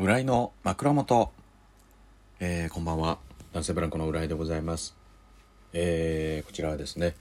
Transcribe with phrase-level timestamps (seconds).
[0.00, 1.32] 浦井の枕元、
[2.38, 3.18] えー、こんばんは。
[3.52, 4.96] 男性ブランコの浦井でございます、
[5.72, 7.16] えー、こちらはですね、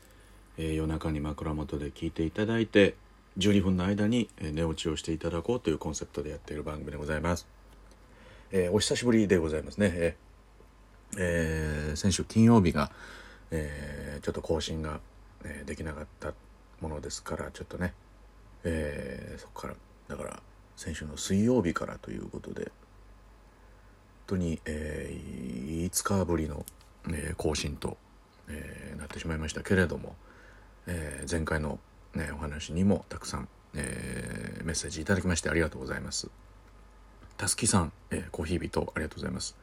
[0.60, 2.94] えー夜中に枕元で聞いていただいて
[3.40, 7.48] 12分の間にえ寝落ちをしていただこうというコンセプトでやっている番組でございます、
[8.52, 12.92] えーお久しぶりでございますね、えーえー先週金曜日が、
[13.50, 15.00] えーちょっと更新が、
[15.44, 16.32] えーできなかった
[16.80, 17.96] ものですからちょっとね、
[18.64, 19.74] えーそこから
[20.10, 20.40] だから
[20.78, 22.72] 先週の水曜日からということで本
[24.28, 26.66] 当に、えー5日ぶりの、
[27.10, 27.98] えー更新と、
[28.48, 30.16] えーなってしまいましたけれども、
[30.86, 31.80] えー前回の、
[32.14, 36.30] ね、お話にもたくさん、えーメッセージいただきましてありがとうございます。
[37.38, 39.56] たすきさん、えーコーヒー人ありがとうございます。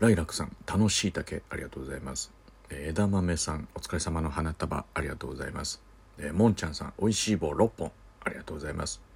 [0.00, 2.32] ライラックさん、楽しい竹ありがとうございます。
[2.70, 5.82] えー枝豆さん、お疲れ様の花束ありがとうございます。
[6.18, 7.92] えーもんちゃんさん、おいしい棒6本
[8.24, 9.11] ありがとうございます。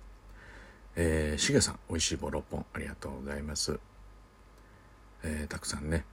[0.97, 3.79] えーしげさん、おいしい棒6本ありがとうございます。
[5.23, 6.05] えーたくさんね、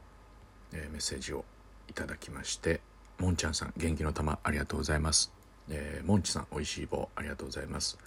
[0.73, 1.45] えーメッセージを
[1.89, 2.81] いただきまして、
[3.17, 5.31] もんちゃんさん、元気の玉ありがとうございます。
[5.69, 7.97] えーもんちさん、おいしい棒ありがとうございます。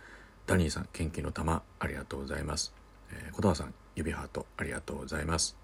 [0.46, 2.74] ダニーさん、元気の玉ありがとうございます。
[3.10, 5.56] えー、小田さん、指ハートありがとうございます。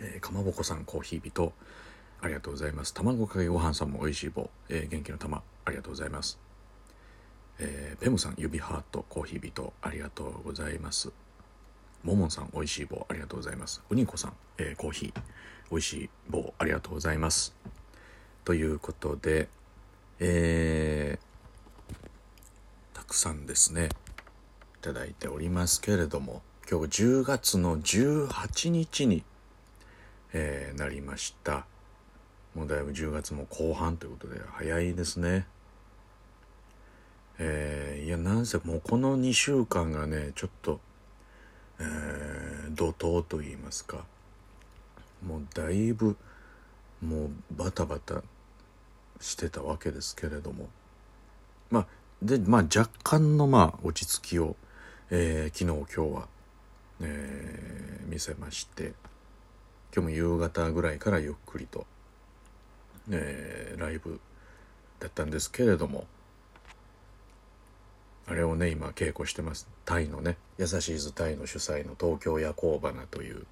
[0.00, 1.52] えーかまぼこさん、コーヒー人
[2.20, 2.94] ありがとうございます。
[2.94, 6.38] 卵かけご飯さんもおいしい棒、えー元気の玉ありがとうございます。
[7.60, 11.10] えーペムさん、指ハート、コーヒー人ありがとうございます。
[12.04, 13.82] ももんさん、おいしい棒ありがとうございます。
[13.90, 15.20] うにこさん、えーコーヒー、
[15.70, 17.54] おいしい棒ありがとうございます。
[18.44, 19.48] ということで、
[20.20, 21.28] えー
[22.94, 23.88] たくさんですね、い
[24.82, 29.24] ただいておりますけれども、今日10月の18日に、
[30.32, 31.66] えーなりました。
[32.54, 35.46] もうだいぶ10月も後半ということで、早いですね。
[37.38, 40.80] えーいや、なんせもうこの2週間がね、ちょっと、
[41.78, 44.04] えー怒涛と言いますか、
[45.24, 46.16] もうだいぶ、
[47.00, 48.22] もうバタバタ
[49.20, 50.68] してたわけですけれども、
[51.70, 51.86] まあ、
[52.22, 54.56] で、まあ若干のまあ落ち着きを、
[55.10, 56.28] えー昨日今日は、
[57.00, 58.94] えー見せまして、
[59.94, 61.86] 今日も夕方ぐらいからゆっくりと、
[63.10, 64.20] えーライブ
[64.98, 66.06] だったんですけれども、
[68.30, 69.66] あれをね、今稽古してます。
[69.86, 73.46] タイのね、優しいズタイの主催の東京夜行花という、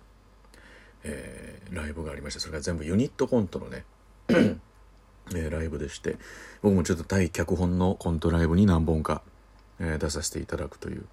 [1.03, 3.85] えーライブがありまして、それが全部ユニットコントのね、
[4.29, 6.17] えーライブでして、
[6.61, 9.23] 僕もちょっとタイ脚本のコントライブに何本か、
[9.81, 11.07] えー出させていただくという、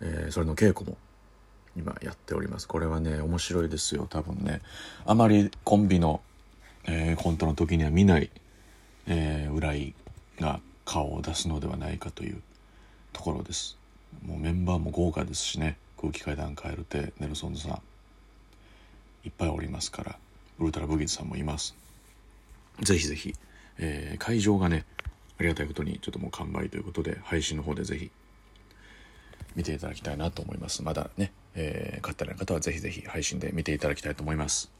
[0.00, 0.98] えそれの稽古も
[1.76, 2.66] 今やっております。
[2.66, 4.62] これはね、面白いですよ、多分ね。
[5.06, 6.22] あまりコンビの、
[6.86, 8.30] えーコントの時には見ない、
[9.06, 9.94] えー、浦井
[10.40, 12.42] が顔を出すのではないかという
[13.12, 13.78] ところです。
[14.24, 17.82] もうメンバーも豪華ですしね、空気階段カエル亭、ネルソンズさん、
[19.24, 20.18] いっぱいおりますから、
[20.58, 21.74] ウルトラブギーズさんもいます。
[22.80, 23.34] ぜひぜひ、
[23.78, 24.84] えー会場がね、
[25.38, 28.10] ありがたいことにちょっともう完売ということで、配信の方でぜひ
[29.56, 30.82] 見ていただきたいなと思います。
[30.82, 34.70] まだね、えー買ってない方はぜひぜひ配信で見ていただきたいと思います。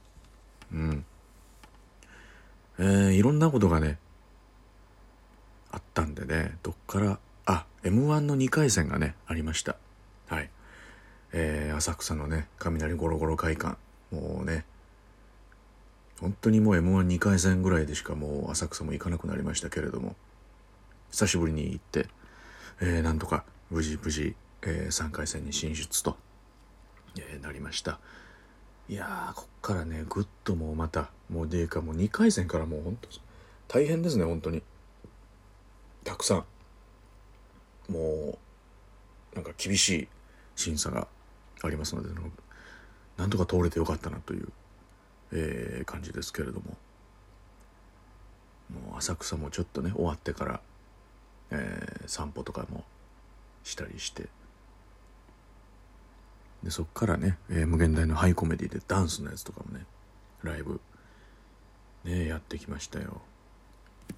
[0.72, 1.04] うん。
[2.78, 3.98] えーいろんなことがね、
[5.72, 7.18] あったんでね、どっから、
[7.82, 9.76] M1 の2回戦がね、ありました。
[10.28, 10.50] はい。
[11.32, 13.78] えー浅草のね、雷ゴロゴロ会館。
[14.10, 14.66] もうね、
[16.20, 20.14] 本当にもう M12 回戦ぐらいでしかもう浅草も行かなくなりましたけれども、
[21.10, 22.08] 久しぶりに行って、
[22.82, 26.18] えーなんとか無事無事、え3回戦に進出と、
[27.16, 27.98] えーなりました。
[28.90, 33.08] いやー、こっからね、ぐっともうまた、もうでか、もう2回戦からもう本当
[33.68, 34.62] 大変ですね、本当に。
[36.04, 36.44] たくさん。
[37.90, 38.38] も
[39.32, 40.08] う、なんか厳しい
[40.56, 41.08] 審査が
[41.62, 42.08] ありますので、
[43.16, 44.48] なんとか通れてよかったなという、
[45.32, 46.76] えー感じですけれども。
[48.70, 50.60] もう浅草もちょっとね、終わってから、
[51.50, 52.84] えー散歩とかも
[53.64, 54.28] したりして、
[56.62, 59.84] でそっからね、えー無限大のハイコメディでダンスのやつとかもね
[60.42, 60.80] ライブ
[62.04, 63.22] ねやってきましたよ
[64.08, 64.14] で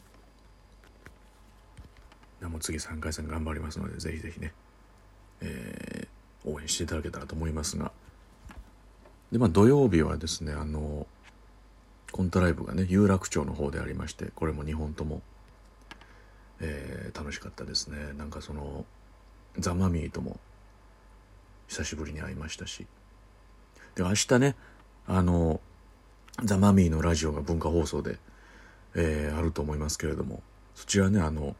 [2.48, 4.52] もう次3回戦頑張りますのでぜひぜひね、
[5.40, 6.12] えー
[6.44, 7.92] 応援していただけたらと思いますが。
[9.30, 11.06] でまあ土曜日はですねあの
[12.10, 15.22] コントライブがね有楽町の方でありましてこれも2本とも、
[16.60, 18.12] えー楽しかったですね。
[18.18, 18.84] なんかその
[19.58, 20.40] ザ・マミーとも
[21.68, 22.86] 久しぶりに会いましたし。
[23.94, 24.56] で明日ね
[25.06, 25.60] あの
[26.42, 28.18] ザ・マミーのラジオが文化放送で、
[28.96, 30.42] えーあると思いますけれども
[30.74, 31.54] そちらねあの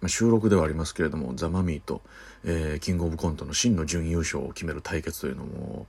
[0.00, 2.00] まあ、収録ではありますけれどもザ・マミーと、
[2.44, 5.86] えー、キングオブコントの真の準優勝を決める対決というのも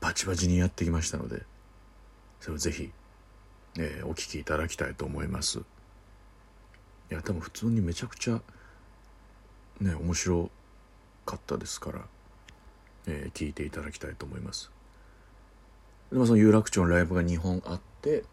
[0.00, 1.42] バチバチにやってきましたので
[2.40, 2.90] それをぜひ、
[3.78, 5.60] えー、お聞きいただきたいと思います。
[7.10, 8.40] いや多分普通にめちゃくちゃ
[9.80, 10.50] ね面白
[11.24, 12.00] かったですから、
[13.06, 14.70] えー、聞いていただきたいと思います。
[16.12, 18.24] でもその有楽町のライブが2本あって、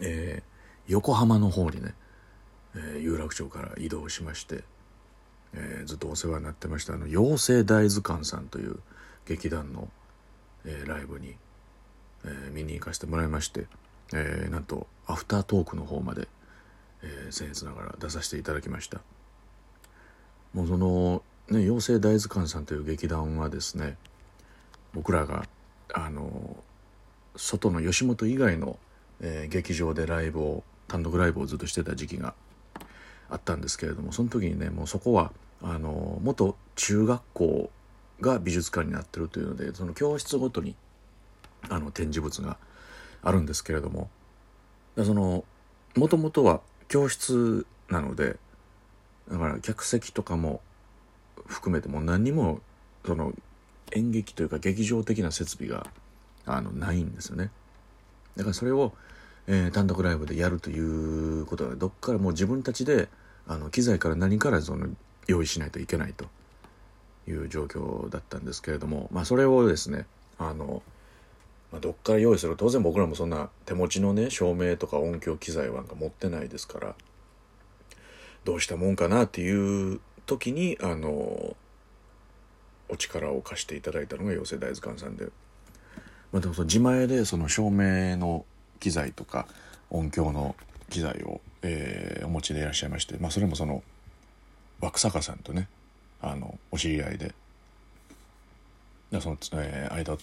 [0.00, 1.94] えー、横浜の方にね
[2.76, 4.64] えー、有楽町から移動しまして、
[5.54, 8.78] えー、ずっとお世話になってましたあの妖精大図鑑さんという
[9.26, 9.88] 劇団の、
[10.64, 11.34] えー、ライブに、
[12.24, 13.66] えー、見に行かせてもらいまして、
[14.12, 16.28] えー、なんとアフタートークの方まで、
[17.02, 19.00] えー、僭越ながら出させていただきました。
[20.52, 23.96] もうその、ね、妖精大図鑑さんという劇団はですね
[24.94, 25.46] 僕らが
[25.92, 26.56] あの
[27.36, 28.78] 外の吉本以外の、
[29.20, 32.34] えー、劇場でライブを単独ライブをずっとしてた時期が
[33.30, 35.32] あったんですけれどもその時にねもうそこは
[35.62, 37.70] あの元中学校
[38.20, 40.74] が美術館になってるというのでその教室ごとに
[41.68, 42.56] あの展示物が
[43.22, 44.10] あるんですけれども
[44.96, 45.44] その
[45.96, 48.36] もともとは教室なので
[49.30, 50.60] だから客席とかも
[51.46, 52.60] 含めても何にも
[53.06, 53.32] その
[53.92, 55.86] 演劇というか劇場的な設備が
[56.46, 57.50] あのないんですよね。
[58.36, 58.92] だからそれを
[59.46, 63.08] えー、単独ライブでやるということはどっからもう自分たちで
[63.46, 64.88] あの機材から何からその
[65.26, 66.26] 用意しないといけないと。
[67.28, 70.06] いう状況だったんですけれども、まあ、それをですね
[70.38, 70.82] あの、
[71.72, 76.94] まあ、どっから用意する当然僕らもそんな手持ちのね照明とか音響機材なんか持ってないですから
[78.44, 81.56] どうしたもんかなっていう時にあの
[82.88, 85.24] お力を貸していただいたのが妖精大図鑑さんで、
[86.32, 88.44] まあ、でもその自前でその照明の
[88.84, 89.46] 機材とか
[89.88, 90.54] 音響の
[90.90, 93.82] 機材を、えー、お持ちでいらっしゃいまして、まあ、それもその
[94.82, 95.68] 枠坂さんとね
[96.20, 97.34] あのお知り合いで
[99.10, 100.18] でその、えー、間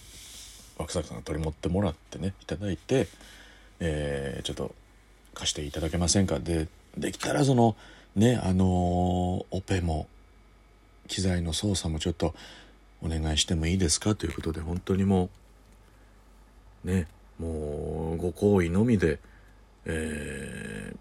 [0.78, 3.08] 枠坂さんが取り持ってもらってねいただいて、
[3.80, 4.72] えー、ちょっと
[5.34, 6.38] 貸していただけませんか？
[6.38, 7.74] でできたらその
[8.14, 10.06] ねあの、オペも
[11.08, 12.34] 機材の操作もちょっと
[13.02, 14.14] お願いしてもいいですか？
[14.14, 15.30] ということで本当にも
[16.84, 17.08] うね
[17.42, 19.18] もうご好意のみで、
[19.84, 20.94] え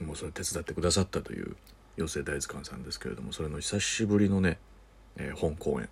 [0.00, 1.56] ー、もうそれ手伝ってくださったという
[1.96, 4.58] 妖精大図鑑さんですけれどもそれの久しぶりのね、
[5.16, 5.88] えー、本公演、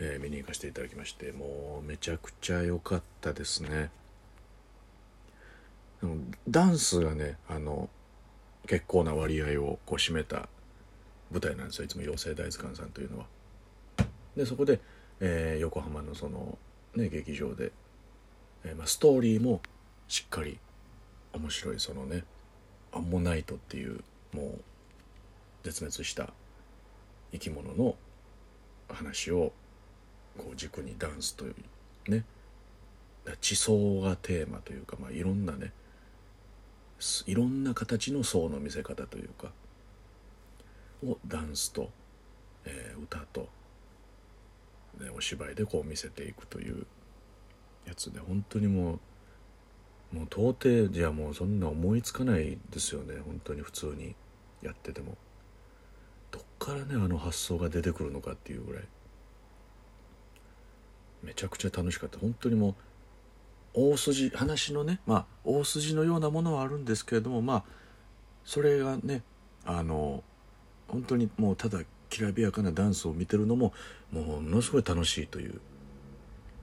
[0.00, 3.90] えー、見に行かせていただきましてもうめちゃくちゃ良かったですね
[6.48, 7.88] ダンスがねあの
[8.66, 10.48] 結構な割合をこう占めた
[11.30, 13.26] 舞台なんですよいつも妖精大図鑑さんというのは。
[14.36, 14.80] でそこで、
[15.20, 16.58] えー、横浜のその、
[16.96, 17.72] ね、劇場で
[18.64, 19.60] え、まあ、ストーリーも
[20.08, 20.58] しっかり
[21.32, 22.24] 面白いそのね
[22.92, 24.02] アンモナイトっていう
[24.32, 24.60] もう
[25.62, 26.32] 絶滅した
[27.32, 27.94] 生き物の
[28.88, 29.52] 話を
[30.36, 32.24] こう軸にダンスというね
[33.40, 35.72] 地層がテーマというか、まあ、いろんなね
[37.26, 39.52] いろんな形の層の見せ方というか
[41.06, 41.90] をダンスと、
[42.64, 43.48] えー、歌と、
[45.00, 46.86] ね、お芝居でこう見せていくという
[47.90, 49.00] やつで本当にも
[50.12, 54.14] うもう到底じゃもうそんな思いつかないですよね本当に普通に
[54.62, 55.16] やってても。
[56.30, 58.84] どっからねあの発想が出てくるのかっていうぐらい。
[61.22, 62.18] めちゃくちゃ楽しかった。
[62.18, 62.74] 本当にもう
[63.92, 67.64] 大筋話のねまあ大筋のようなものはあるんですけれどもまあ
[68.44, 69.22] それがね
[69.64, 70.22] あの
[70.88, 73.72] 本当にもうただきらびやかなダンスを見てるのも
[74.12, 75.60] ものすごい楽しいという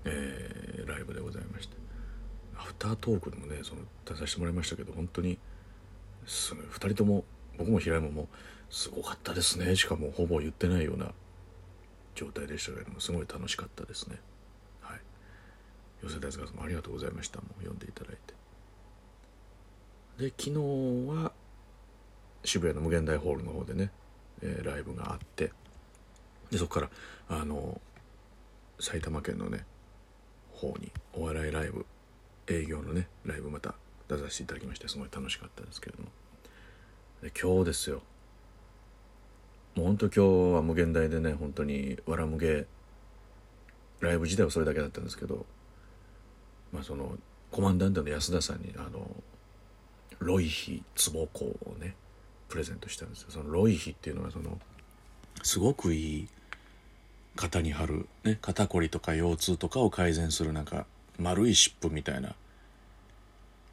[0.08, 1.76] えー、ライブでございまして。
[2.58, 5.38] アフタートークでもねその出させてもらいましたけど本当に
[6.26, 7.24] すごい2人とも
[7.58, 8.28] 僕も平山も
[8.70, 9.76] すごかったですね。
[9.76, 11.12] しかもほぼ言ってないような
[12.16, 14.18] 状態でしたけれどもすごい楽しかったですね。
[14.82, 15.00] はい。
[16.04, 17.40] 寄せ大塚さんもありがとうございました。
[17.40, 18.34] もう読んでいただいて。
[20.18, 21.32] で昨日は
[22.44, 23.92] 渋谷の無限大ホールの方でね、
[24.42, 25.52] えー、ライブがあって
[26.50, 26.90] でそこから
[27.30, 27.80] あの
[28.80, 29.66] 埼玉県のね
[30.58, 31.86] 方にお笑いライブ
[32.48, 33.76] 営業のねライブまた
[34.08, 36.10] 出させていただきましてすごい楽しかったですけれども。
[37.22, 38.02] で今日ですよ。
[39.76, 42.66] もうほんと今日は無限大でね本当にわらむげ
[44.00, 45.46] ライブ自体はそれだけだったんですけど
[46.72, 47.18] まあその
[47.52, 49.08] コマンダントの安田さんにあの
[50.20, 50.84] ロイヒ
[51.14, 51.96] 壺子をね
[52.50, 53.28] プレゼントしたんですよ。
[53.30, 54.58] そのロイヒっていうのはその
[55.44, 56.28] すごくいい
[57.38, 60.86] 肩に貼る、ね、肩こりとか腰痛とかを改善するなんか
[61.18, 62.36] 丸い湿布みたいな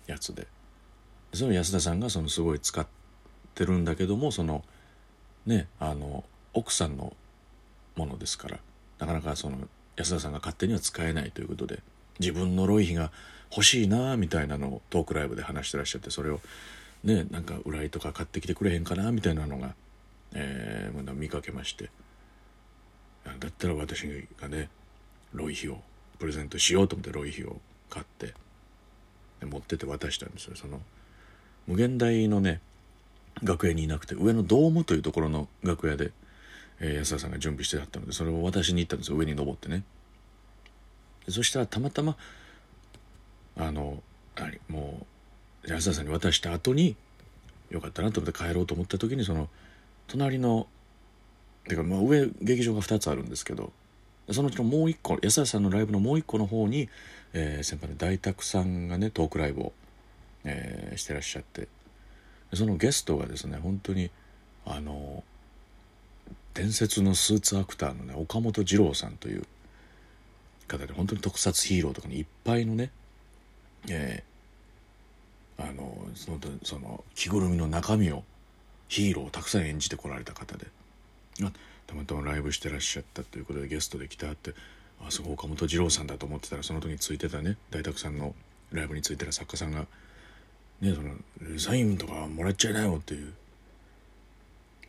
[0.07, 0.47] やつで。
[1.35, 2.87] その安田さんがそのすごい使っ
[3.55, 4.65] てるんだけどもその
[5.47, 7.15] ねあの奥さんの
[7.97, 8.59] ものですから
[9.01, 9.59] なかなかその
[9.97, 11.81] 安田さんが勝手には使えないということで
[12.21, 13.11] 自分のロイヒが
[13.51, 16.41] 欲しいなみたいなのをトークライブで話してらっしゃってそれを
[17.03, 19.75] ねなんか浦井とか買ってきてくれへんかなみたいなのが、
[20.35, 21.91] えー、見かけまして。
[23.25, 24.07] だったら私
[24.41, 24.69] がね
[25.33, 25.79] ロイヒを
[26.19, 28.35] プレゼントしようと思ってロイヒを買って
[29.45, 30.57] 持ってて渡したんですよ。
[30.57, 30.81] その
[31.67, 32.61] 無限大のね
[33.43, 36.13] 楽屋にいなくて上のドームというところの楽屋で、
[36.81, 39.17] えー、安田さんが準備してあったのでそれを渡しに行ったんですよ。
[39.17, 39.83] 上に登ってね。
[41.29, 42.17] そしたらたまたま
[43.57, 44.03] あの
[44.69, 45.07] も
[45.67, 46.97] う安田さんに渡した後に
[47.71, 49.49] よかったなと思って帰ろうと思った時にその
[50.07, 50.67] 隣の
[51.69, 53.73] てかまあ上劇場が2つあるんですけど
[54.31, 56.89] そのうちのもう一個安田さんのライブのもう一個の方に、
[57.33, 59.73] えー、先輩の大沢さんがねトークライブを、
[60.45, 61.69] えー、してらっしゃって
[62.55, 64.11] そのゲストがですね本当に
[64.65, 65.23] あの
[66.55, 69.45] 伝説のスーツアクターのね岡本二郎さんという
[70.69, 72.91] 方で本当に特撮ヒーローとかにいっぱいのね、
[73.91, 78.23] えー、あのそのその着ぐるみの中身を
[78.89, 80.67] ヒーローをたくさん演じてこられた方で
[81.43, 81.53] あ
[81.87, 84.55] たまたまライブしてらっしゃったということでゲストで来てはって
[85.01, 88.35] あそこ岡本二郎さんだと思ってたらその時についてたね大沢さんの
[88.73, 89.87] ライブについてた作家さんが
[90.81, 93.33] 「ねそのサインとかもらっちゃいなよ」っていう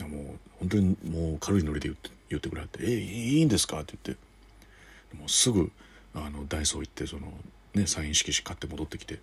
[0.03, 5.71] もう本当にもう軽いノリで言って言ってくれはって「えいいんですか?」って言ってもうすぐ
[6.13, 7.33] あのダイソー行ってその、
[7.73, 9.19] ね、サイン色紙買って戻ってきて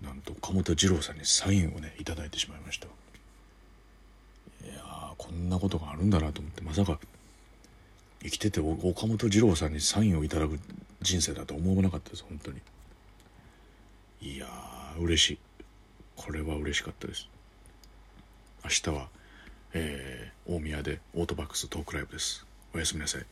[0.00, 2.88] なんと岡本二郎さんにサインをね頂いてしまいました。
[5.22, 6.98] こんなことがあるんだなと思ってまさか
[8.24, 10.58] 生きてて岡本二郎さんにサインをいただく
[11.00, 12.58] 人生だと思わなかったです本当に。
[14.20, 15.38] いやー嬉しい。
[16.16, 17.28] これは嬉しかったです。
[18.64, 19.08] 明日は、
[19.74, 22.44] えー、大宮でオートバックストークライブです。
[22.74, 23.26] おやすみなさい。